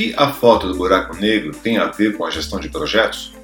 que 0.00 0.14
a 0.16 0.32
foto 0.32 0.66
do 0.66 0.78
buraco 0.78 1.14
negro 1.14 1.52
tem 1.52 1.76
a 1.76 1.84
ver 1.88 2.16
com 2.16 2.24
a 2.24 2.30
gestão 2.30 2.58
de 2.58 2.70
projetos? 2.70 3.34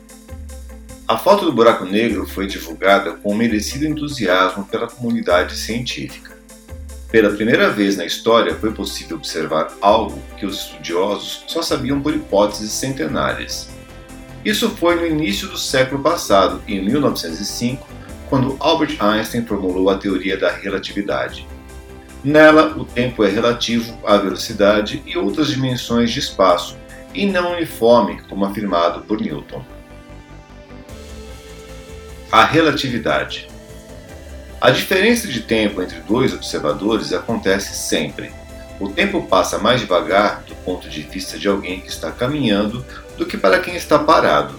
A 1.06 1.18
foto 1.18 1.44
do 1.44 1.52
buraco 1.52 1.84
negro 1.84 2.26
foi 2.26 2.46
divulgada 2.46 3.12
com 3.12 3.34
merecido 3.34 3.84
entusiasmo 3.84 4.64
pela 4.64 4.86
comunidade 4.86 5.54
científica. 5.54 6.34
Pela 7.10 7.28
primeira 7.28 7.68
vez 7.68 7.98
na 7.98 8.06
história 8.06 8.54
foi 8.54 8.72
possível 8.72 9.18
observar 9.18 9.76
algo 9.82 10.18
que 10.38 10.46
os 10.46 10.60
estudiosos 10.60 11.44
só 11.46 11.60
sabiam 11.60 12.00
por 12.00 12.14
hipóteses 12.14 12.72
centenárias. 12.72 13.68
Isso 14.42 14.70
foi 14.70 14.94
no 14.94 15.06
início 15.06 15.48
do 15.48 15.58
século 15.58 16.02
passado, 16.02 16.62
em 16.66 16.82
1905, 16.82 17.86
quando 18.30 18.56
Albert 18.60 18.96
Einstein 18.98 19.44
formulou 19.44 19.90
a 19.90 19.98
teoria 19.98 20.38
da 20.38 20.50
relatividade. 20.50 21.46
Nela, 22.24 22.76
o 22.76 22.84
tempo 22.84 23.24
é 23.24 23.28
relativo 23.28 23.98
à 24.04 24.16
velocidade 24.16 25.02
e 25.06 25.16
outras 25.16 25.48
dimensões 25.48 26.10
de 26.10 26.18
espaço, 26.18 26.76
e 27.14 27.24
não 27.26 27.52
uniforme, 27.52 28.20
como 28.28 28.44
afirmado 28.44 29.00
por 29.02 29.20
Newton. 29.20 29.64
A 32.30 32.44
relatividade. 32.44 33.48
A 34.60 34.70
diferença 34.70 35.28
de 35.28 35.40
tempo 35.40 35.82
entre 35.82 36.00
dois 36.00 36.34
observadores 36.34 37.12
acontece 37.12 37.76
sempre. 37.76 38.32
O 38.80 38.88
tempo 38.88 39.22
passa 39.22 39.58
mais 39.58 39.80
devagar 39.80 40.42
do 40.46 40.54
ponto 40.56 40.88
de 40.88 41.02
vista 41.02 41.38
de 41.38 41.48
alguém 41.48 41.80
que 41.80 41.88
está 41.88 42.10
caminhando 42.10 42.84
do 43.16 43.24
que 43.24 43.36
para 43.36 43.60
quem 43.60 43.76
está 43.76 43.98
parado. 43.98 44.58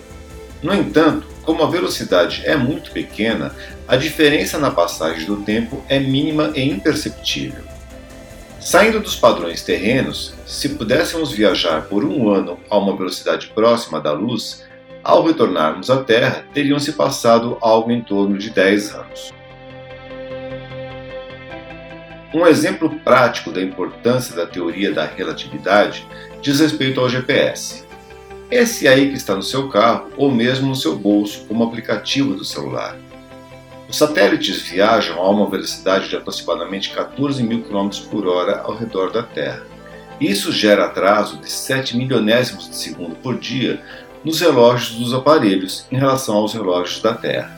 No 0.63 0.73
entanto, 0.73 1.27
como 1.47 1.63
a 1.63 1.69
velocidade 1.69 2.41
é 2.43 2.57
muito 2.57 2.91
pequena, 2.91 3.55
a 3.87 3.95
diferença 3.95 4.57
na 4.57 4.69
passagem 4.69 5.25
do 5.25 5.37
tempo 5.37 5.81
é 5.87 5.97
mínima 5.97 6.51
e 6.53 6.61
imperceptível. 6.61 7.63
Saindo 8.59 8.99
dos 8.99 9.15
padrões 9.15 9.63
terrenos, 9.63 10.33
se 10.45 10.67
pudéssemos 10.67 11.31
viajar 11.31 11.83
por 11.83 12.03
um 12.03 12.29
ano 12.29 12.59
a 12.69 12.77
uma 12.77 12.97
velocidade 12.97 13.47
próxima 13.55 14.01
da 14.01 14.11
luz, 14.11 14.65
ao 15.01 15.25
retornarmos 15.25 15.89
à 15.89 16.03
Terra, 16.03 16.43
teriam 16.53 16.79
se 16.79 16.91
passado 16.91 17.57
algo 17.61 17.91
em 17.91 18.01
torno 18.01 18.37
de 18.37 18.49
10 18.49 18.95
anos. 18.95 19.33
Um 22.33 22.45
exemplo 22.45 22.89
prático 23.05 23.51
da 23.51 23.61
importância 23.61 24.35
da 24.35 24.45
teoria 24.45 24.91
da 24.91 25.05
relatividade 25.05 26.05
diz 26.41 26.59
respeito 26.59 26.99
ao 26.99 27.07
GPS. 27.07 27.86
Esse 28.49 28.87
aí 28.87 29.09
que 29.09 29.17
está 29.17 29.35
no 29.35 29.43
seu 29.43 29.67
carro 29.67 30.09
ou 30.15 30.31
mesmo 30.31 30.67
no 30.67 30.75
seu 30.75 30.97
bolso 30.97 31.45
como 31.47 31.65
aplicativo 31.65 32.33
do 32.33 32.45
celular. 32.45 32.97
Os 33.89 33.97
satélites 33.97 34.61
viajam 34.61 35.19
a 35.19 35.29
uma 35.29 35.49
velocidade 35.49 36.07
de 36.07 36.15
aproximadamente 36.15 36.91
14 36.91 37.43
mil 37.43 37.63
km 37.63 37.89
por 38.09 38.25
hora 38.25 38.61
ao 38.61 38.73
redor 38.73 39.11
da 39.11 39.21
Terra. 39.21 39.65
Isso 40.19 40.51
gera 40.53 40.85
atraso 40.85 41.37
de 41.37 41.51
7 41.51 41.97
milionésimos 41.97 42.69
de 42.69 42.75
segundo 42.77 43.17
por 43.17 43.37
dia 43.37 43.81
nos 44.23 44.39
relógios 44.39 44.97
dos 44.97 45.13
aparelhos 45.13 45.85
em 45.91 45.97
relação 45.97 46.37
aos 46.37 46.53
relógios 46.53 47.01
da 47.01 47.13
Terra. 47.13 47.56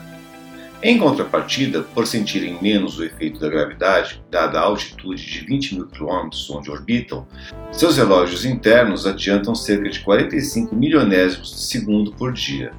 Em 0.82 0.98
contrapartida, 0.98 1.82
por 1.82 2.08
sentirem 2.08 2.58
menos 2.62 2.98
o 2.98 3.04
efeito 3.04 3.38
da 3.38 3.50
gravidade, 3.50 4.24
dada 4.32 4.60
a 4.60 4.64
altitude 4.64 5.26
de 5.26 5.42
20 5.42 5.76
mil 5.76 5.88
quilômetros 5.88 6.50
onde 6.50 6.72
orbitam, 6.72 7.28
seus 7.70 7.98
relógios 7.98 8.46
internos 8.46 9.06
adiantam 9.06 9.54
cerca 9.54 9.90
de 9.90 10.00
45 10.00 10.74
milionésimos 10.74 11.52
de 11.52 11.60
segundo 11.60 12.14
por 12.14 12.32
dia. 12.32 12.72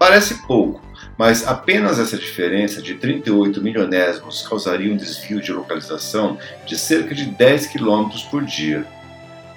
Parece 0.00 0.44
pouco, 0.48 0.82
mas 1.16 1.46
apenas 1.46 2.00
essa 2.00 2.18
diferença 2.18 2.82
de 2.82 2.94
38 2.96 3.62
milionésimos 3.62 4.42
causaria 4.42 4.92
um 4.92 4.96
desvio 4.96 5.40
de 5.40 5.52
localização 5.52 6.38
de 6.66 6.76
cerca 6.76 7.14
de 7.14 7.26
10 7.26 7.68
km 7.68 8.08
por 8.32 8.44
dia. 8.44 8.84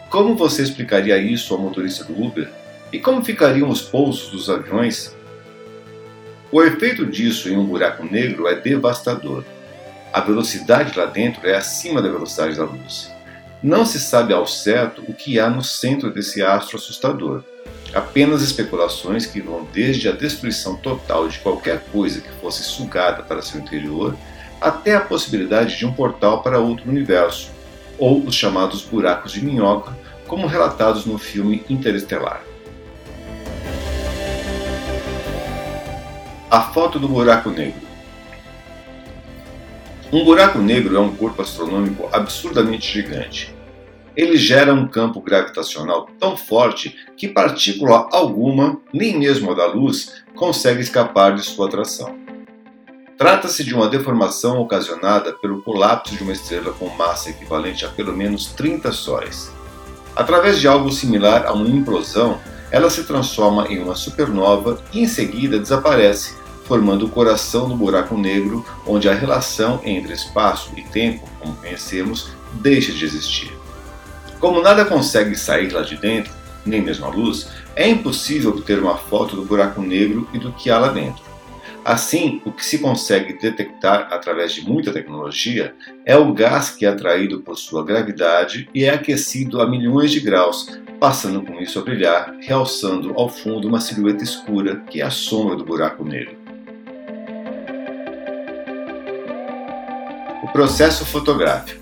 Como 0.07 0.35
você 0.35 0.61
explicaria 0.61 1.17
isso 1.17 1.51
ao 1.51 1.59
motorista 1.59 2.03
do 2.03 2.13
Uber? 2.21 2.47
E 2.91 2.99
como 2.99 3.25
ficariam 3.25 3.69
os 3.69 3.81
pousos 3.81 4.29
dos 4.29 4.51
aviões? 4.51 5.15
O 6.53 6.61
efeito 6.61 7.03
disso 7.03 7.49
em 7.49 7.57
um 7.57 7.65
buraco 7.65 8.05
negro 8.05 8.47
é 8.47 8.53
devastador. 8.53 9.43
A 10.13 10.21
velocidade 10.21 10.95
lá 10.95 11.07
dentro 11.07 11.49
é 11.49 11.55
acima 11.55 11.99
da 11.99 12.07
velocidade 12.11 12.55
da 12.55 12.63
luz. 12.63 13.11
Não 13.63 13.83
se 13.87 13.99
sabe 13.99 14.35
ao 14.35 14.45
certo 14.45 15.03
o 15.07 15.15
que 15.15 15.39
há 15.39 15.49
no 15.49 15.63
centro 15.63 16.13
desse 16.13 16.43
astro 16.43 16.77
assustador. 16.77 17.43
Apenas 17.91 18.43
especulações 18.43 19.25
que 19.25 19.41
vão 19.41 19.67
desde 19.73 20.07
a 20.07 20.11
destruição 20.11 20.75
total 20.75 21.27
de 21.27 21.39
qualquer 21.39 21.85
coisa 21.91 22.21
que 22.21 22.29
fosse 22.39 22.61
sugada 22.61 23.23
para 23.23 23.41
seu 23.41 23.59
interior, 23.59 24.15
até 24.61 24.93
a 24.93 25.01
possibilidade 25.01 25.75
de 25.75 25.87
um 25.87 25.91
portal 25.91 26.43
para 26.43 26.59
outro 26.59 26.87
universo, 26.87 27.49
ou 27.97 28.23
os 28.23 28.35
chamados 28.35 28.83
buracos 28.83 29.31
de 29.31 29.43
minhoca, 29.43 29.97
como 30.27 30.45
relatados 30.45 31.03
no 31.07 31.17
filme 31.17 31.63
Interestelar. 31.67 32.52
A 36.53 36.61
foto 36.61 36.99
do 36.99 37.07
buraco 37.07 37.49
negro. 37.49 37.81
Um 40.11 40.23
buraco 40.23 40.59
negro 40.59 40.95
é 40.95 40.99
um 40.99 41.15
corpo 41.15 41.41
astronômico 41.41 42.07
absurdamente 42.11 42.93
gigante. 42.93 43.55
Ele 44.15 44.37
gera 44.37 44.71
um 44.71 44.87
campo 44.87 45.19
gravitacional 45.19 46.07
tão 46.19 46.37
forte 46.37 46.95
que 47.17 47.27
partícula 47.27 48.07
alguma, 48.11 48.79
nem 48.93 49.17
mesmo 49.17 49.49
a 49.51 49.55
da 49.55 49.65
luz, 49.65 50.23
consegue 50.35 50.81
escapar 50.81 51.33
de 51.33 51.41
sua 51.41 51.65
atração. 51.65 52.15
Trata-se 53.17 53.63
de 53.63 53.73
uma 53.73 53.89
deformação 53.89 54.59
ocasionada 54.59 55.33
pelo 55.33 55.63
colapso 55.63 56.15
de 56.15 56.21
uma 56.21 56.33
estrela 56.33 56.71
com 56.73 56.87
massa 56.89 57.31
equivalente 57.31 57.83
a 57.83 57.89
pelo 57.89 58.15
menos 58.15 58.45
30 58.53 58.91
sóis. 58.91 59.51
Através 60.15 60.61
de 60.61 60.67
algo 60.67 60.91
similar 60.91 61.47
a 61.47 61.53
uma 61.53 61.67
implosão, 61.67 62.39
ela 62.69 62.91
se 62.91 63.05
transforma 63.05 63.65
em 63.69 63.79
uma 63.79 63.95
supernova 63.95 64.79
e 64.93 65.01
em 65.01 65.07
seguida 65.07 65.57
desaparece, 65.57 66.42
formando 66.65 67.05
o 67.05 67.09
coração 67.09 67.67
do 67.67 67.75
buraco 67.75 68.17
negro, 68.17 68.65
onde 68.85 69.09
a 69.09 69.13
relação 69.13 69.81
entre 69.83 70.13
espaço 70.13 70.71
e 70.77 70.83
tempo, 70.83 71.27
como 71.39 71.55
conhecemos, 71.55 72.29
deixa 72.53 72.91
de 72.91 73.05
existir. 73.05 73.51
Como 74.39 74.61
nada 74.61 74.85
consegue 74.85 75.35
sair 75.35 75.71
lá 75.71 75.81
de 75.81 75.95
dentro, 75.95 76.33
nem 76.65 76.81
mesmo 76.81 77.05
a 77.05 77.09
luz, 77.09 77.47
é 77.75 77.87
impossível 77.87 78.51
obter 78.51 78.79
uma 78.79 78.97
foto 78.97 79.35
do 79.35 79.45
buraco 79.45 79.81
negro 79.81 80.27
e 80.33 80.39
do 80.39 80.51
que 80.51 80.69
há 80.69 80.77
lá 80.77 80.89
dentro. 80.89 81.23
Assim, 81.83 82.41
o 82.45 82.51
que 82.51 82.65
se 82.65 82.79
consegue 82.79 83.33
detectar 83.33 84.07
através 84.09 84.53
de 84.53 84.61
muita 84.61 84.93
tecnologia 84.93 85.75
é 86.05 86.15
o 86.15 86.33
gás 86.33 86.69
que 86.69 86.85
é 86.85 86.89
atraído 86.89 87.41
por 87.41 87.57
sua 87.57 87.83
gravidade 87.83 88.69
e 88.73 88.85
é 88.85 88.89
aquecido 88.91 89.61
a 89.61 89.69
milhões 89.69 90.11
de 90.11 90.21
graus, 90.21 90.79
passando 90.97 91.41
com 91.41 91.59
isso 91.59 91.79
a 91.79 91.81
brilhar, 91.81 92.33
realçando 92.39 93.13
ao 93.17 93.27
fundo 93.27 93.67
uma 93.67 93.81
silhueta 93.81 94.23
escura 94.23 94.77
que 94.89 95.01
é 95.01 95.03
a 95.03 95.09
sombra 95.09 95.57
do 95.57 95.65
buraco 95.65 96.05
negro. 96.05 96.42
O 100.43 100.47
processo 100.49 101.05
fotográfico. 101.05 101.81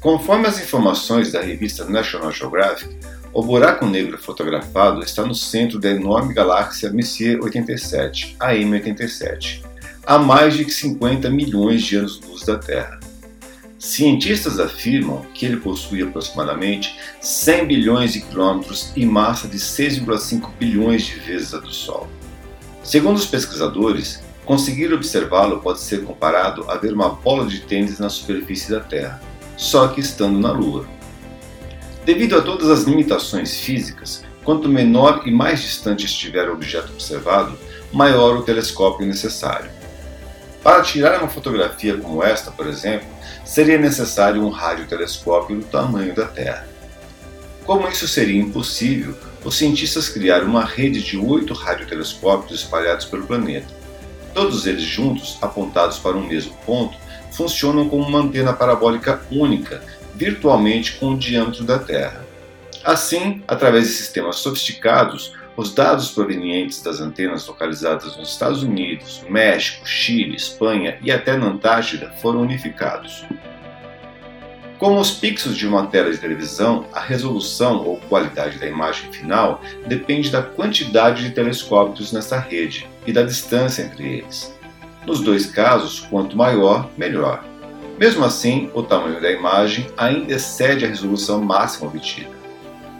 Conforme 0.00 0.46
as 0.46 0.60
informações 0.62 1.32
da 1.32 1.42
revista 1.42 1.84
National 1.84 2.30
Geographic, 2.30 2.96
o 3.32 3.42
buraco 3.42 3.84
negro 3.84 4.16
fotografado 4.16 5.02
está 5.02 5.26
no 5.26 5.34
centro 5.34 5.80
da 5.80 5.90
enorme 5.90 6.32
galáxia 6.32 6.90
Messier 6.90 7.42
87, 7.42 8.36
AM87, 8.38 9.64
a 10.06 10.16
mais 10.16 10.54
de 10.54 10.70
50 10.70 11.28
milhões 11.28 11.82
de 11.82 11.96
anos-luz 11.96 12.44
da 12.44 12.56
Terra. 12.56 13.00
Cientistas 13.80 14.60
afirmam 14.60 15.26
que 15.34 15.44
ele 15.44 15.56
possui 15.56 16.00
aproximadamente 16.00 16.96
100 17.20 17.66
bilhões 17.66 18.12
de 18.12 18.20
quilômetros 18.20 18.92
e 18.94 19.04
massa 19.04 19.48
de 19.48 19.58
6,5 19.58 20.50
bilhões 20.56 21.02
de 21.02 21.16
vezes 21.16 21.52
a 21.52 21.58
do 21.58 21.72
Sol. 21.72 22.08
Segundo 22.84 23.16
os 23.16 23.26
pesquisadores, 23.26 24.22
Conseguir 24.48 24.94
observá-lo 24.94 25.60
pode 25.60 25.78
ser 25.78 26.04
comparado 26.04 26.70
a 26.70 26.76
ver 26.76 26.94
uma 26.94 27.10
bola 27.10 27.46
de 27.46 27.60
tênis 27.60 27.98
na 27.98 28.08
superfície 28.08 28.70
da 28.70 28.80
Terra, 28.80 29.20
só 29.58 29.88
que 29.88 30.00
estando 30.00 30.38
na 30.38 30.50
Lua. 30.50 30.88
Devido 32.06 32.34
a 32.34 32.40
todas 32.40 32.70
as 32.70 32.84
limitações 32.84 33.60
físicas, 33.60 34.24
quanto 34.42 34.66
menor 34.66 35.20
e 35.26 35.30
mais 35.30 35.60
distante 35.60 36.06
estiver 36.06 36.48
o 36.48 36.54
objeto 36.54 36.94
observado, 36.94 37.58
maior 37.92 38.38
o 38.38 38.42
telescópio 38.42 39.06
necessário. 39.06 39.70
Para 40.62 40.80
tirar 40.80 41.18
uma 41.18 41.28
fotografia 41.28 41.98
como 41.98 42.24
esta, 42.24 42.50
por 42.50 42.66
exemplo, 42.66 43.06
seria 43.44 43.76
necessário 43.76 44.42
um 44.42 44.48
radiotelescópio 44.48 45.56
do 45.56 45.66
tamanho 45.66 46.14
da 46.14 46.24
Terra. 46.24 46.66
Como 47.66 47.86
isso 47.86 48.08
seria 48.08 48.40
impossível, 48.40 49.14
os 49.44 49.58
cientistas 49.58 50.08
criaram 50.08 50.46
uma 50.46 50.64
rede 50.64 51.02
de 51.02 51.18
oito 51.18 51.52
radiotelescópios 51.52 52.60
espalhados 52.60 53.04
pelo 53.04 53.26
planeta 53.26 53.77
Todos 54.38 54.68
eles 54.68 54.84
juntos, 54.84 55.36
apontados 55.42 55.98
para 55.98 56.16
um 56.16 56.24
mesmo 56.24 56.54
ponto, 56.64 56.96
funcionam 57.32 57.88
como 57.88 58.06
uma 58.06 58.20
antena 58.20 58.52
parabólica 58.52 59.20
única, 59.32 59.82
virtualmente 60.14 60.92
com 60.92 61.14
o 61.14 61.18
diâmetro 61.18 61.64
da 61.64 61.76
Terra. 61.76 62.24
Assim, 62.84 63.42
através 63.48 63.88
de 63.88 63.94
sistemas 63.94 64.36
sofisticados, 64.36 65.34
os 65.56 65.74
dados 65.74 66.12
provenientes 66.12 66.80
das 66.80 67.00
antenas 67.00 67.48
localizadas 67.48 68.16
nos 68.16 68.30
Estados 68.30 68.62
Unidos, 68.62 69.24
México, 69.28 69.84
Chile, 69.84 70.36
Espanha 70.36 70.96
e 71.02 71.10
até 71.10 71.36
na 71.36 71.46
Antártida 71.46 72.12
foram 72.22 72.42
unificados. 72.42 73.24
Como 74.78 75.00
os 75.00 75.10
pixels 75.10 75.56
de 75.56 75.66
uma 75.66 75.88
tela 75.88 76.12
de 76.12 76.18
televisão, 76.18 76.86
a 76.92 77.00
resolução 77.00 77.84
ou 77.84 77.96
qualidade 78.08 78.58
da 78.58 78.66
imagem 78.66 79.12
final 79.12 79.60
depende 79.88 80.30
da 80.30 80.40
quantidade 80.40 81.24
de 81.24 81.34
telescópios 81.34 82.12
nessa 82.12 82.38
rede 82.38 82.88
e 83.04 83.12
da 83.12 83.24
distância 83.24 83.82
entre 83.82 84.18
eles. 84.18 84.56
Nos 85.04 85.20
dois 85.20 85.46
casos, 85.46 85.98
quanto 85.98 86.36
maior, 86.36 86.88
melhor. 86.96 87.44
Mesmo 87.98 88.24
assim, 88.24 88.70
o 88.72 88.80
tamanho 88.80 89.20
da 89.20 89.32
imagem 89.32 89.88
ainda 89.96 90.34
excede 90.34 90.84
a 90.84 90.88
resolução 90.88 91.42
máxima 91.42 91.88
obtida. 91.88 92.30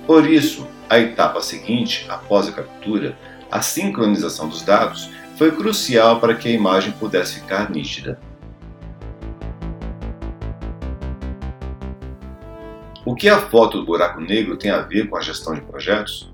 Por 0.04 0.28
isso, 0.28 0.66
a 0.90 0.98
etapa 0.98 1.40
seguinte, 1.40 2.06
após 2.08 2.48
a 2.48 2.52
captura, 2.52 3.16
a 3.52 3.62
sincronização 3.62 4.48
dos 4.48 4.62
dados, 4.62 5.10
foi 5.36 5.52
crucial 5.52 6.18
para 6.18 6.34
que 6.34 6.48
a 6.48 6.52
imagem 6.52 6.90
pudesse 6.92 7.34
ficar 7.34 7.70
nítida. 7.70 8.18
O 13.08 13.14
que 13.14 13.26
a 13.26 13.40
foto 13.40 13.78
do 13.78 13.86
buraco 13.86 14.20
negro 14.20 14.54
tem 14.58 14.70
a 14.70 14.82
ver 14.82 15.08
com 15.08 15.16
a 15.16 15.22
gestão 15.22 15.54
de 15.54 15.62
projetos? 15.62 16.30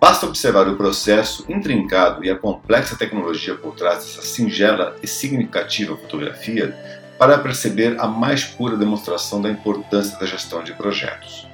Basta 0.00 0.26
observar 0.26 0.66
o 0.66 0.76
processo 0.76 1.44
intrincado 1.48 2.24
e 2.24 2.28
a 2.28 2.36
complexa 2.36 2.96
tecnologia 2.96 3.54
por 3.54 3.76
trás 3.76 3.98
dessa 3.98 4.20
singela 4.20 4.96
e 5.00 5.06
significativa 5.06 5.96
fotografia 5.96 6.76
para 7.16 7.38
perceber 7.38 7.94
a 8.00 8.08
mais 8.08 8.42
pura 8.42 8.76
demonstração 8.76 9.40
da 9.40 9.48
importância 9.48 10.18
da 10.18 10.26
gestão 10.26 10.64
de 10.64 10.72
projetos. 10.72 11.46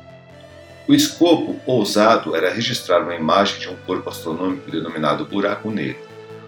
O 0.89 0.95
escopo 0.95 1.55
ousado 1.67 2.35
era 2.35 2.51
registrar 2.51 3.03
uma 3.03 3.15
imagem 3.15 3.59
de 3.59 3.69
um 3.69 3.77
corpo 3.87 4.09
astronômico 4.09 4.71
denominado 4.71 5.27
buraco 5.27 5.71
negro. 5.71 6.01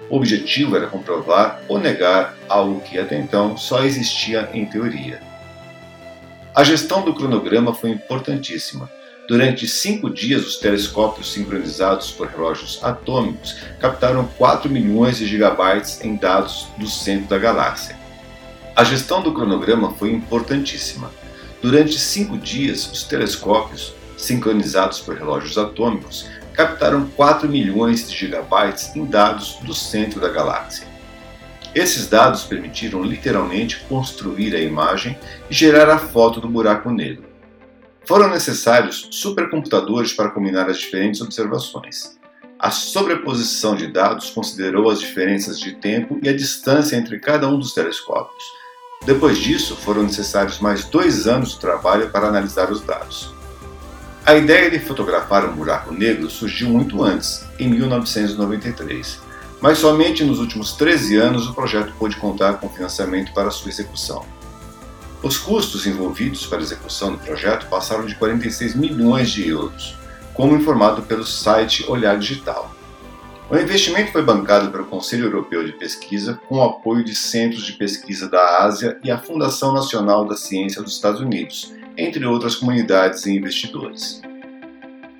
O 0.08 0.16
objetivo 0.16 0.74
era 0.74 0.86
comprovar 0.86 1.60
ou 1.68 1.78
negar 1.78 2.34
algo 2.48 2.80
que 2.80 2.98
até 2.98 3.18
então 3.18 3.58
só 3.58 3.84
existia 3.84 4.48
em 4.54 4.64
teoria. 4.64 5.27
A 6.58 6.64
gestão 6.64 7.04
do 7.04 7.14
cronograma 7.14 7.72
foi 7.72 7.90
importantíssima. 7.90 8.90
Durante 9.28 9.68
cinco 9.68 10.10
dias, 10.10 10.44
os 10.44 10.56
telescópios 10.56 11.32
sincronizados 11.32 12.10
por 12.10 12.26
relógios 12.26 12.82
atômicos 12.82 13.60
captaram 13.78 14.26
4 14.36 14.68
milhões 14.68 15.18
de 15.18 15.26
gigabytes 15.28 16.00
em 16.00 16.16
dados 16.16 16.66
do 16.76 16.88
centro 16.88 17.28
da 17.28 17.38
galáxia. 17.38 17.96
A 18.74 18.82
gestão 18.82 19.22
do 19.22 19.32
cronograma 19.32 19.92
foi 19.92 20.10
importantíssima. 20.10 21.12
Durante 21.62 21.96
cinco 21.96 22.36
dias, 22.36 22.90
os 22.90 23.04
telescópios, 23.04 23.94
sincronizados 24.16 24.98
por 24.98 25.14
relógios 25.14 25.56
atômicos, 25.56 26.28
captaram 26.54 27.06
4 27.10 27.48
milhões 27.48 28.10
de 28.10 28.16
gigabytes 28.16 28.96
em 28.96 29.04
dados 29.04 29.58
do 29.62 29.72
centro 29.72 30.20
da 30.20 30.28
galáxia. 30.28 30.87
Esses 31.74 32.08
dados 32.08 32.44
permitiram 32.44 33.02
literalmente 33.02 33.80
construir 33.88 34.54
a 34.54 34.60
imagem 34.60 35.18
e 35.50 35.54
gerar 35.54 35.88
a 35.88 35.98
foto 35.98 36.40
do 36.40 36.48
buraco 36.48 36.90
negro. 36.90 37.24
Foram 38.06 38.30
necessários 38.30 39.08
supercomputadores 39.10 40.12
para 40.12 40.30
combinar 40.30 40.68
as 40.68 40.78
diferentes 40.78 41.20
observações. 41.20 42.18
A 42.58 42.70
sobreposição 42.70 43.76
de 43.76 43.86
dados 43.86 44.30
considerou 44.30 44.90
as 44.90 44.98
diferenças 44.98 45.60
de 45.60 45.74
tempo 45.74 46.18
e 46.22 46.28
a 46.28 46.36
distância 46.36 46.96
entre 46.96 47.18
cada 47.18 47.48
um 47.48 47.58
dos 47.58 47.72
telescópios, 47.72 48.42
depois 49.04 49.38
disso, 49.38 49.76
foram 49.76 50.02
necessários 50.02 50.58
mais 50.58 50.84
dois 50.84 51.26
anos 51.26 51.52
de 51.52 51.60
trabalho 51.60 52.10
para 52.10 52.28
analisar 52.28 52.70
os 52.70 52.82
dados. 52.82 53.32
A 54.24 54.34
ideia 54.34 54.70
de 54.70 54.78
fotografar 54.78 55.46
um 55.46 55.54
buraco 55.54 55.94
negro 55.94 56.28
surgiu 56.28 56.68
muito 56.68 57.02
antes, 57.02 57.44
em 57.58 57.68
1993, 57.68 59.18
mas 59.60 59.78
somente 59.78 60.24
nos 60.24 60.38
últimos 60.38 60.72
13 60.72 61.16
anos 61.16 61.48
o 61.48 61.54
projeto 61.54 61.92
pôde 61.98 62.16
contar 62.16 62.54
com 62.54 62.68
financiamento 62.68 63.32
para 63.32 63.50
sua 63.50 63.70
execução. 63.70 64.24
Os 65.22 65.36
custos 65.36 65.86
envolvidos 65.86 66.46
para 66.46 66.58
a 66.58 66.62
execução 66.62 67.12
do 67.12 67.18
projeto 67.18 67.66
passaram 67.68 68.06
de 68.06 68.14
46 68.14 68.76
milhões 68.76 69.30
de 69.30 69.48
euros, 69.48 69.96
como 70.32 70.54
informado 70.54 71.02
pelo 71.02 71.24
site 71.24 71.84
Olhar 71.90 72.16
Digital. 72.16 72.72
O 73.50 73.56
investimento 73.56 74.12
foi 74.12 74.22
bancado 74.22 74.70
pelo 74.70 74.84
Conselho 74.84 75.24
Europeu 75.24 75.64
de 75.64 75.72
Pesquisa 75.72 76.38
com 76.46 76.58
o 76.58 76.62
apoio 76.62 77.02
de 77.02 77.16
centros 77.16 77.64
de 77.64 77.72
pesquisa 77.72 78.28
da 78.28 78.62
Ásia 78.62 78.98
e 79.02 79.10
a 79.10 79.18
Fundação 79.18 79.72
Nacional 79.72 80.24
da 80.26 80.36
Ciência 80.36 80.82
dos 80.82 80.92
Estados 80.94 81.20
Unidos, 81.20 81.72
entre 81.96 82.24
outras 82.24 82.54
comunidades 82.54 83.26
e 83.26 83.34
investidores. 83.34 84.20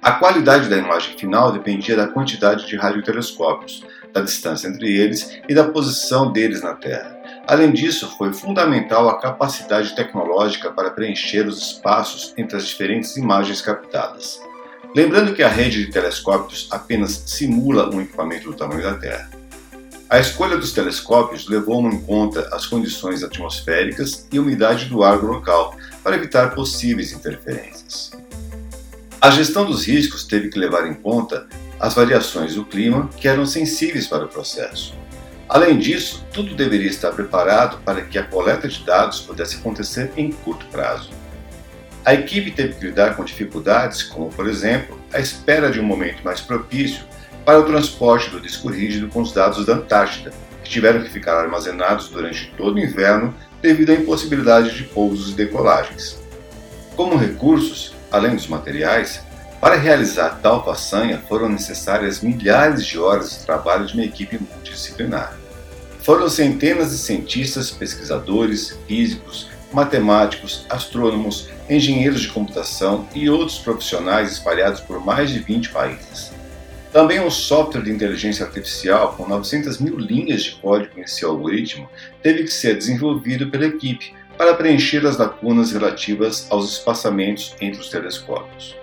A 0.01 0.13
qualidade 0.13 0.69
da 0.69 0.77
imagem 0.77 1.19
final 1.19 1.51
dependia 1.51 1.97
da 1.97 2.07
quantidade 2.07 2.67
de 2.69 2.77
radiotelescópios, 2.77 3.85
da 4.13 4.21
distância 4.21 4.69
entre 4.69 4.97
eles 4.97 5.39
e 5.49 5.55
da 5.55 5.65
posição 5.65 6.33
deles 6.33 6.63
na 6.63 6.75
Terra. 6.75 7.17
Além 7.47 7.73
disso, 7.73 8.15
foi 8.19 8.33
fundamental 8.33 9.09
a 9.09 9.19
capacidade 9.19 9.95
tecnológica 9.95 10.71
para 10.71 10.91
preencher 10.91 11.47
os 11.47 11.63
espaços 11.63 12.35
entre 12.37 12.57
as 12.57 12.67
diferentes 12.67 13.17
imagens 13.17 13.63
captadas. 13.63 14.41
Lembrando 14.95 15.35
que 15.35 15.43
a 15.43 15.49
rede 15.49 15.85
de 15.85 15.91
telescópios 15.91 16.69
apenas 16.71 17.23
simula 17.27 17.89
um 17.95 18.01
equipamento 18.01 18.51
do 18.51 18.57
tamanho 18.57 18.83
da 18.83 18.95
Terra. 18.95 19.31
A 20.11 20.19
escolha 20.19 20.57
dos 20.57 20.73
telescópios 20.73 21.49
levou 21.49 21.87
em 21.87 22.01
conta 22.01 22.49
as 22.53 22.67
condições 22.67 23.23
atmosféricas 23.23 24.27
e 24.33 24.39
umidade 24.39 24.87
do 24.87 25.05
ar 25.05 25.23
local 25.23 25.77
para 26.03 26.17
evitar 26.17 26.55
possíveis 26.55 27.13
interferências. 27.13 28.11
A 29.21 29.31
gestão 29.31 29.67
dos 29.67 29.85
riscos 29.85 30.25
teve 30.25 30.49
que 30.49 30.59
levar 30.59 30.87
em 30.87 30.95
conta 30.95 31.47
as 31.79 31.95
variações 31.95 32.55
do 32.55 32.65
clima 32.65 33.09
que 33.17 33.29
eram 33.29 33.47
sensíveis 33.47 34.07
para 34.07 34.25
o 34.25 34.29
processo. 34.29 34.95
Além 35.49 35.79
disso, 35.79 36.27
tudo 36.33 36.55
deveria 36.55 36.89
estar 36.89 37.11
preparado 37.13 37.79
para 37.85 38.03
que 38.03 38.19
a 38.19 38.25
coleta 38.25 38.69
de 38.69 38.85
dados 38.85 39.21
pudesse 39.21 39.57
acontecer 39.57 40.13
em 40.17 40.31
curto 40.31 40.67
prazo. 40.67 41.11
A 42.05 42.15
equipe 42.15 42.51
teve 42.51 42.75
que 42.75 42.87
lidar 42.87 43.17
com 43.17 43.25
dificuldades, 43.25 44.03
como, 44.03 44.31
por 44.31 44.47
exemplo, 44.47 44.99
a 45.13 45.21
espera 45.21 45.71
de 45.71 45.81
um 45.81 45.85
momento 45.85 46.23
mais 46.23 46.41
propício 46.41 47.05
para 47.45 47.61
o 47.61 47.65
transporte 47.65 48.31
do 48.31 48.41
disco 48.41 48.69
rígido 48.69 49.09
com 49.09 49.23
os 49.23 49.33
dados 49.33 49.65
da 49.65 49.75
Antártida, 49.75 50.33
que 50.63 50.71
tiveram 50.71 51.03
que 51.03 51.11
ficar 51.11 51.41
armazenados 51.41 52.09
durante 52.09 52.53
todo 52.57 52.77
o 52.77 52.79
inverno 52.79 53.35
devido 53.63 53.91
à 53.91 53.95
impossibilidade 53.95 54.77
de 54.77 54.85
pousos 54.85 55.33
e 55.33 55.35
decolagens. 55.35 56.19
Como 56.95 57.17
recursos, 57.17 57.95
além 58.11 58.35
dos 58.35 58.47
materiais, 58.47 59.23
para 59.61 59.77
realizar 59.77 60.39
tal 60.41 60.65
façanha 60.65 61.23
foram 61.29 61.49
necessárias 61.49 62.21
milhares 62.21 62.87
de 62.87 62.99
horas 62.99 63.31
de 63.31 63.45
trabalho 63.45 63.87
de 63.87 63.95
uma 63.95 64.05
equipe 64.05 64.39
multidisciplinar. 64.39 65.37
Foram 66.01 66.29
centenas 66.29 66.91
de 66.91 66.99
cientistas, 66.99 67.71
pesquisadores, 67.71 68.79
físicos, 68.87 69.49
matemáticos, 69.73 70.65
astrônomos, 70.71 71.49
engenheiros 71.69 72.23
de 72.23 72.29
computação 72.29 73.07
e 73.15 73.29
outros 73.29 73.59
profissionais 73.59 74.33
espalhados 74.33 74.81
por 74.81 75.05
mais 75.05 75.31
de 75.31 75.41
20 75.41 75.71
países. 75.71 76.33
Também 76.93 77.21
um 77.21 77.31
software 77.31 77.83
de 77.83 77.91
inteligência 77.91 78.47
artificial 78.47 79.13
com 79.15 79.29
900 79.29 79.79
mil 79.79 79.99
linhas 79.99 80.43
de 80.43 80.53
código 80.53 80.99
em 80.99 81.07
seu 81.07 81.31
algoritmo 81.31 81.89
teve 82.23 82.45
que 82.45 82.53
ser 82.53 82.77
desenvolvido 82.77 83.51
pela 83.51 83.67
equipe 83.67 84.15
para 84.39 84.55
preencher 84.55 85.05
as 85.05 85.19
lacunas 85.19 85.73
relativas 85.73 86.47
aos 86.49 86.73
espaçamentos 86.73 87.55
entre 87.61 87.81
os 87.81 87.91
telescópios. 87.91 88.75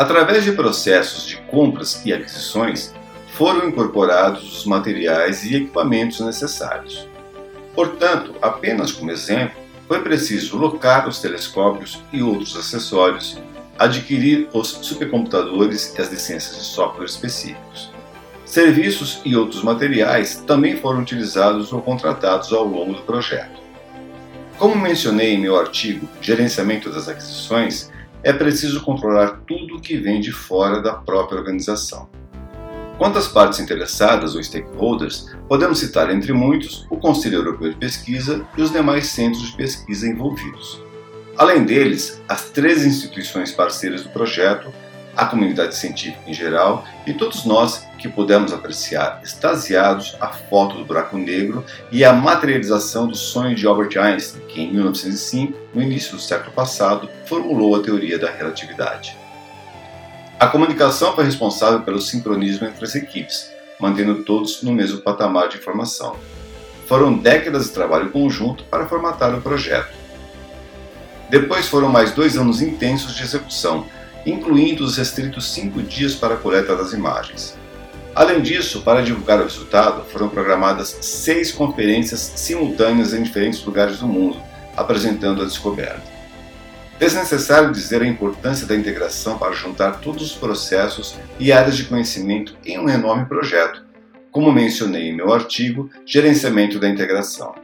Através 0.00 0.44
de 0.44 0.52
processos 0.52 1.26
de 1.26 1.36
compras 1.42 2.00
e 2.06 2.10
aquisições, 2.10 2.94
foram 3.34 3.68
incorporados 3.68 4.60
os 4.60 4.64
materiais 4.64 5.44
e 5.44 5.56
equipamentos 5.56 6.20
necessários. 6.20 7.06
Portanto, 7.74 8.34
apenas 8.40 8.92
como 8.92 9.10
exemplo, 9.10 9.60
foi 9.86 10.00
preciso 10.00 10.56
locar 10.56 11.06
os 11.06 11.18
telescópios 11.18 12.02
e 12.14 12.22
outros 12.22 12.56
acessórios, 12.56 13.36
adquirir 13.78 14.48
os 14.54 14.68
supercomputadores 14.68 15.94
e 15.94 16.00
as 16.00 16.10
licenças 16.10 16.56
de 16.56 16.64
software 16.64 17.04
específicos. 17.04 17.90
Serviços 18.46 19.20
e 19.22 19.36
outros 19.36 19.62
materiais 19.62 20.36
também 20.46 20.78
foram 20.78 21.00
utilizados 21.00 21.74
ou 21.74 21.82
contratados 21.82 22.50
ao 22.54 22.64
longo 22.64 22.94
do 22.94 23.02
projeto. 23.02 23.60
Como 24.56 24.76
mencionei 24.76 25.34
em 25.34 25.38
meu 25.38 25.58
artigo 25.58 26.08
Gerenciamento 26.22 26.88
das 26.88 27.06
Aquisições, 27.06 27.90
é 28.22 28.32
preciso 28.32 28.82
controlar 28.82 29.40
tudo 29.46 29.80
que 29.80 29.96
vem 29.96 30.20
de 30.20 30.32
fora 30.32 30.80
da 30.80 30.94
própria 30.94 31.38
organização. 31.38 32.08
Quanto 32.98 33.18
às 33.18 33.28
partes 33.28 33.58
interessadas 33.60 34.34
ou 34.34 34.42
stakeholders, 34.42 35.34
podemos 35.48 35.78
citar 35.78 36.10
entre 36.10 36.34
muitos 36.34 36.86
o 36.90 36.98
Conselho 36.98 37.36
Europeu 37.36 37.70
de 37.70 37.76
Pesquisa 37.76 38.44
e 38.58 38.60
os 38.60 38.70
demais 38.70 39.06
centros 39.06 39.50
de 39.50 39.56
pesquisa 39.56 40.06
envolvidos. 40.06 40.82
Além 41.38 41.64
deles, 41.64 42.20
as 42.28 42.50
três 42.50 42.84
instituições 42.84 43.52
parceiras 43.52 44.02
do 44.02 44.10
projeto, 44.10 44.70
a 45.16 45.26
comunidade 45.26 45.74
científica 45.76 46.22
em 46.26 46.34
geral 46.34 46.84
e 47.06 47.12
todos 47.12 47.44
nós 47.44 47.86
que 47.98 48.08
pudemos 48.08 48.52
apreciar 48.52 49.20
extasiados 49.22 50.16
a 50.20 50.28
foto 50.28 50.78
do 50.78 50.84
buraco 50.84 51.18
negro 51.18 51.64
e 51.90 52.04
a 52.04 52.12
materialização 52.12 53.06
do 53.06 53.16
sonho 53.16 53.54
de 53.54 53.66
Albert 53.66 53.98
Einstein, 53.98 54.42
que 54.46 54.62
em 54.62 54.72
1905, 54.72 55.58
no 55.74 55.82
início 55.82 56.16
do 56.16 56.22
século 56.22 56.52
passado, 56.52 57.08
formulou 57.26 57.76
a 57.76 57.82
teoria 57.82 58.18
da 58.18 58.30
relatividade. 58.30 59.16
A 60.38 60.46
comunicação 60.46 61.14
foi 61.14 61.24
responsável 61.24 61.82
pelo 61.82 62.00
sincronismo 62.00 62.66
entre 62.66 62.82
as 62.82 62.94
equipes, 62.94 63.50
mantendo 63.78 64.24
todos 64.24 64.62
no 64.62 64.72
mesmo 64.72 64.98
patamar 64.98 65.48
de 65.48 65.58
informação. 65.58 66.16
Foram 66.86 67.16
décadas 67.16 67.66
de 67.66 67.72
trabalho 67.72 68.10
conjunto 68.10 68.64
para 68.64 68.86
formatar 68.86 69.34
o 69.34 69.42
projeto. 69.42 69.94
Depois 71.28 71.68
foram 71.68 71.88
mais 71.88 72.12
dois 72.12 72.36
anos 72.36 72.60
intensos 72.62 73.14
de 73.14 73.22
execução, 73.22 73.86
incluindo 74.26 74.84
os 74.84 74.96
restritos 74.96 75.52
cinco 75.52 75.82
dias 75.82 76.14
para 76.14 76.34
a 76.34 76.36
coleta 76.36 76.76
das 76.76 76.92
imagens. 76.92 77.58
Além 78.14 78.40
disso, 78.42 78.82
para 78.82 79.02
divulgar 79.02 79.40
o 79.40 79.44
resultado, 79.44 80.04
foram 80.10 80.28
programadas 80.28 80.98
seis 81.00 81.52
conferências 81.52 82.32
simultâneas 82.36 83.14
em 83.14 83.22
diferentes 83.22 83.64
lugares 83.64 83.98
do 83.98 84.06
mundo, 84.06 84.36
apresentando 84.76 85.42
a 85.42 85.44
descoberta. 85.44 86.02
Desnecessário 86.98 87.72
dizer 87.72 88.02
a 88.02 88.06
importância 88.06 88.66
da 88.66 88.76
integração 88.76 89.38
para 89.38 89.52
juntar 89.52 90.00
todos 90.00 90.22
os 90.22 90.32
processos 90.32 91.16
e 91.38 91.50
áreas 91.50 91.76
de 91.76 91.84
conhecimento 91.84 92.56
em 92.64 92.78
um 92.78 92.90
enorme 92.90 93.24
projeto, 93.24 93.82
como 94.30 94.52
mencionei 94.52 95.08
em 95.08 95.16
meu 95.16 95.32
artigo 95.32 95.88
Gerenciamento 96.04 96.78
da 96.78 96.88
Integração. 96.88 97.54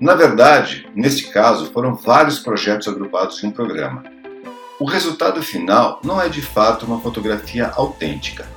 Na 0.00 0.14
verdade, 0.14 0.88
neste 0.96 1.28
caso, 1.28 1.70
foram 1.72 1.94
vários 1.94 2.38
projetos 2.40 2.88
agrupados 2.88 3.42
em 3.44 3.48
um 3.48 3.52
programa. 3.52 4.02
O 4.80 4.86
resultado 4.86 5.42
final 5.42 6.00
não 6.02 6.18
é 6.18 6.26
de 6.26 6.40
fato 6.40 6.86
uma 6.86 7.02
fotografia 7.02 7.68
autêntica. 7.68 8.48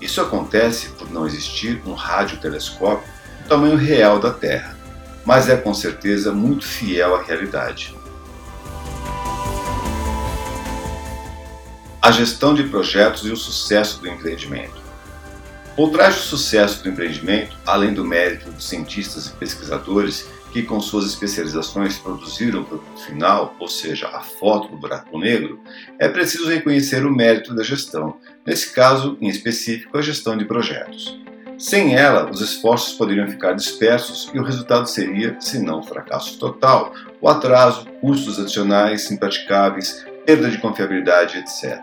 Isso 0.00 0.20
acontece 0.20 0.90
por 0.90 1.10
não 1.10 1.26
existir 1.26 1.82
um 1.84 1.92
radiotelescópio 1.92 3.12
do 3.42 3.48
tamanho 3.48 3.76
real 3.76 4.20
da 4.20 4.32
Terra, 4.32 4.78
mas 5.24 5.48
é 5.48 5.56
com 5.56 5.74
certeza 5.74 6.30
muito 6.30 6.64
fiel 6.64 7.16
à 7.16 7.22
realidade. 7.22 7.96
A 12.00 12.12
gestão 12.12 12.54
de 12.54 12.62
projetos 12.62 13.26
e 13.26 13.32
o 13.32 13.36
sucesso 13.36 13.98
do 13.98 14.08
empreendimento. 14.08 14.80
Por 15.74 15.90
trás 15.90 16.14
do 16.14 16.20
sucesso 16.20 16.80
do 16.84 16.90
empreendimento, 16.90 17.56
além 17.66 17.92
do 17.92 18.04
mérito 18.04 18.52
dos 18.52 18.68
cientistas 18.68 19.26
e 19.26 19.30
pesquisadores 19.30 20.28
que 20.52 20.62
com 20.62 20.78
suas 20.80 21.06
especializações 21.06 21.96
produziram 21.96 22.60
o 22.60 22.64
produto 22.64 23.00
final, 23.00 23.56
ou 23.58 23.66
seja, 23.66 24.08
a 24.08 24.20
foto 24.20 24.68
do 24.68 24.76
buraco 24.76 25.18
negro, 25.18 25.58
é 25.98 26.08
preciso 26.08 26.48
reconhecer 26.48 27.06
o 27.06 27.10
mérito 27.10 27.54
da 27.54 27.62
gestão, 27.62 28.18
nesse 28.46 28.70
caso 28.72 29.16
em 29.20 29.28
específico 29.28 29.96
a 29.96 30.02
gestão 30.02 30.36
de 30.36 30.44
projetos. 30.44 31.18
Sem 31.58 31.94
ela, 31.94 32.28
os 32.30 32.40
esforços 32.40 32.94
poderiam 32.94 33.28
ficar 33.28 33.54
dispersos 33.54 34.30
e 34.34 34.38
o 34.38 34.42
resultado 34.42 34.86
seria, 34.86 35.36
se 35.40 35.58
não 35.58 35.82
fracasso 35.82 36.38
total, 36.38 36.92
o 37.20 37.28
atraso, 37.28 37.86
custos 38.00 38.38
adicionais 38.38 39.10
impraticáveis, 39.10 40.04
perda 40.26 40.50
de 40.50 40.58
confiabilidade, 40.58 41.38
etc. 41.38 41.80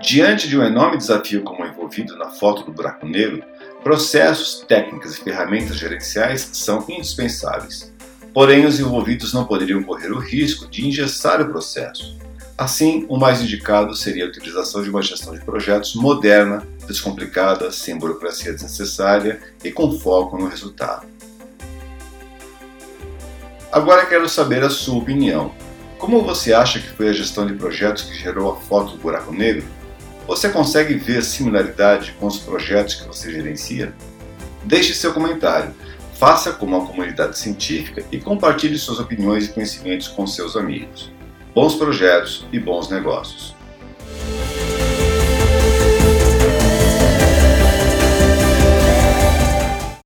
Diante 0.00 0.46
de 0.46 0.58
um 0.58 0.62
enorme 0.62 0.98
desafio 0.98 1.42
como 1.42 1.64
o 1.64 1.66
envolvido 1.66 2.16
na 2.16 2.28
foto 2.28 2.64
do 2.64 2.72
buraco 2.72 3.06
negro, 3.06 3.42
Processos, 3.86 4.64
técnicas 4.66 5.14
e 5.14 5.20
ferramentas 5.20 5.76
gerenciais 5.76 6.50
são 6.54 6.84
indispensáveis. 6.88 7.94
Porém, 8.34 8.66
os 8.66 8.80
envolvidos 8.80 9.32
não 9.32 9.44
poderiam 9.44 9.80
correr 9.80 10.10
o 10.10 10.18
risco 10.18 10.66
de 10.66 10.84
engessar 10.84 11.40
o 11.40 11.48
processo. 11.48 12.18
Assim, 12.58 13.06
o 13.08 13.16
mais 13.16 13.40
indicado 13.40 13.94
seria 13.94 14.24
a 14.24 14.28
utilização 14.28 14.82
de 14.82 14.90
uma 14.90 15.00
gestão 15.02 15.32
de 15.32 15.44
projetos 15.44 15.94
moderna, 15.94 16.66
descomplicada, 16.88 17.70
sem 17.70 17.96
burocracia 17.96 18.52
desnecessária 18.52 19.40
e 19.62 19.70
com 19.70 19.96
foco 20.00 20.36
no 20.36 20.48
resultado. 20.48 21.06
Agora 23.70 24.04
quero 24.06 24.28
saber 24.28 24.64
a 24.64 24.68
sua 24.68 24.98
opinião. 24.98 25.54
Como 25.96 26.24
você 26.24 26.52
acha 26.52 26.80
que 26.80 26.88
foi 26.88 27.10
a 27.10 27.12
gestão 27.12 27.46
de 27.46 27.54
projetos 27.54 28.02
que 28.02 28.18
gerou 28.18 28.50
a 28.50 28.56
foto 28.56 28.96
do 28.96 28.98
buraco 28.98 29.32
negro? 29.32 29.64
Você 30.26 30.48
consegue 30.48 30.94
ver 30.94 31.22
similaridade 31.22 32.16
com 32.18 32.26
os 32.26 32.38
projetos 32.38 32.96
que 32.96 33.06
você 33.06 33.30
gerencia? 33.30 33.94
Deixe 34.64 34.92
seu 34.92 35.14
comentário, 35.14 35.72
faça 36.14 36.52
como 36.52 36.76
a 36.76 36.84
comunidade 36.84 37.38
científica 37.38 38.02
e 38.10 38.18
compartilhe 38.18 38.76
suas 38.76 38.98
opiniões 38.98 39.46
e 39.46 39.52
conhecimentos 39.52 40.08
com 40.08 40.26
seus 40.26 40.56
amigos. 40.56 41.12
Bons 41.54 41.76
projetos 41.76 42.44
e 42.52 42.58
bons 42.58 42.90
negócios. 42.90 43.54